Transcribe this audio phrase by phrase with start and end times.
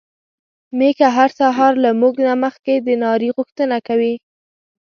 [0.77, 4.13] ميښه هر سهار له موږ نه مخکې د ناري غوښتنه کوي.